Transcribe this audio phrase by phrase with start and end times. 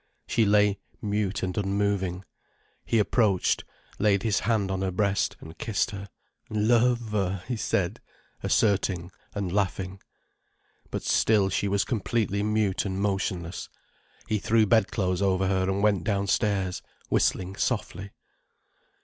[0.25, 2.25] She lay mute and unmoving.
[2.83, 3.63] He approached,
[3.99, 6.07] laid his hand on her breast, and kissed her.
[6.49, 8.01] "Love," he said,
[8.41, 10.01] asserting, and laughing.
[10.89, 13.69] But still she was completely mute and motionless.
[14.27, 18.09] He threw bedclothes over her and went downstairs, whistling softly.